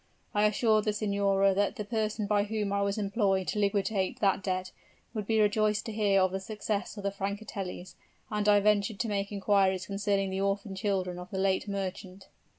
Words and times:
I 0.33 0.45
assured 0.47 0.85
the 0.85 0.93
signora 0.93 1.53
that 1.53 1.75
the 1.75 1.85
person 1.85 2.25
by 2.25 2.45
whom 2.45 2.73
I 2.73 2.81
was 2.81 2.97
employed 2.97 3.47
to 3.49 3.59
liquidate 3.59 4.19
that 4.19 4.41
debt, 4.41 4.71
would 5.13 5.27
be 5.27 5.39
rejoiced 5.39 5.85
to 5.85 5.91
hear 5.91 6.21
of 6.23 6.31
the 6.31 6.39
success 6.39 6.97
of 6.97 7.03
the 7.03 7.11
Francatellis, 7.11 7.93
and 8.31 8.49
I 8.49 8.59
ventured 8.61 8.99
to 9.01 9.07
make 9.07 9.31
inquiries 9.31 9.85
concerning 9.85 10.31
the 10.31 10.41
orphan 10.41 10.73
children 10.75 11.19
of 11.19 11.29
the 11.29 11.37
late 11.37 11.67
merchant." 11.67 12.29